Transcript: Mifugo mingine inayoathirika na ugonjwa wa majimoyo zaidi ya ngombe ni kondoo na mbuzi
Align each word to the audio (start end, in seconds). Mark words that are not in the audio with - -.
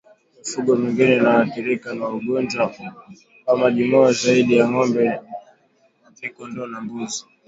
Mifugo 0.39 0.71
mingine 0.81 1.11
inayoathirika 1.15 1.89
na 1.97 2.05
ugonjwa 2.15 2.63
wa 3.45 3.53
majimoyo 3.61 4.11
zaidi 4.21 4.53
ya 4.57 4.65
ngombe 4.71 5.03
ni 6.19 6.27
kondoo 6.35 6.67
na 6.71 6.79
mbuzi 6.83 7.21